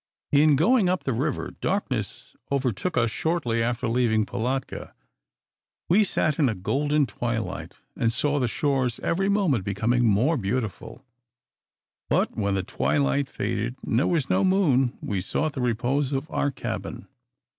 In 0.31 0.55
going 0.55 0.89
up 0.89 1.03
the 1.03 1.13
river, 1.13 1.51
darkness 1.61 2.35
overtook 2.51 2.97
us 2.97 3.11
shortly 3.11 3.61
after 3.61 3.87
leaving 3.87 4.25
Pilatka. 4.25 4.95
We 5.89 6.03
sat 6.03 6.39
in 6.39 6.49
a 6.49 6.55
golden 6.55 7.05
twilight, 7.05 7.77
and 7.95 8.11
saw 8.11 8.39
the 8.39 8.47
shores 8.47 8.99
every 9.01 9.29
moment 9.29 9.63
becoming 9.63 10.07
more 10.07 10.37
beautiful; 10.37 11.05
but 12.09 12.35
when 12.35 12.55
the 12.55 12.63
twilight 12.63 13.29
faded, 13.29 13.75
and 13.85 13.99
there 13.99 14.07
was 14.07 14.27
no 14.27 14.43
moon, 14.43 14.97
we 15.01 15.21
sought 15.21 15.53
the 15.53 15.61
repose 15.61 16.11
of 16.11 16.25
our 16.31 16.49
cabin. 16.49 17.07